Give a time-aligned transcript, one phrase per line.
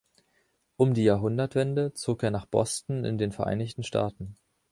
[0.77, 4.35] Um die Jahrhundertwende zog er nach Boston in den Vereinigten Staaten.